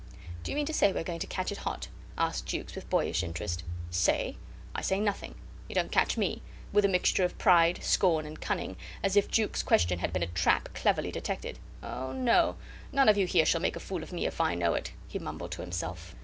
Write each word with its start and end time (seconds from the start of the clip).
"Do 0.41 0.49
you 0.51 0.55
mean 0.57 0.65
to 0.65 0.73
say 0.73 0.91
we 0.91 0.99
are 0.99 1.03
going 1.03 1.19
to 1.19 1.27
catch 1.27 1.51
it 1.51 1.59
hot?" 1.59 1.87
asked 2.17 2.47
Jukes 2.47 2.73
with 2.73 2.89
boyish 2.89 3.21
interest. 3.21 3.61
"Say?... 3.91 4.35
I 4.73 4.81
say 4.81 4.99
nothing. 4.99 5.35
You 5.69 5.75
don't 5.75 5.91
catch 5.91 6.17
me," 6.17 6.27
snapped 6.27 6.41
the 6.41 6.41
little 6.41 6.49
second 6.55 6.63
mate, 6.73 6.75
with 6.75 6.85
a 6.85 6.91
mixture 6.91 7.23
of 7.23 7.37
pride, 7.37 7.83
scorn, 7.83 8.25
and 8.25 8.41
cunning, 8.41 8.77
as 9.03 9.15
if 9.15 9.29
Jukes' 9.29 9.61
question 9.61 9.99
had 9.99 10.11
been 10.11 10.23
a 10.23 10.25
trap 10.25 10.69
cleverly 10.73 11.11
detected. 11.11 11.59
"Oh, 11.83 12.13
no! 12.13 12.55
None 12.91 13.09
of 13.09 13.17
you 13.17 13.27
here 13.27 13.45
shall 13.45 13.61
make 13.61 13.75
a 13.75 13.79
fool 13.79 14.01
of 14.01 14.11
me 14.11 14.25
if 14.25 14.41
I 14.41 14.55
know 14.55 14.73
it," 14.73 14.91
he 15.07 15.19
mumbled 15.19 15.51
to 15.51 15.61
himself. 15.61 16.15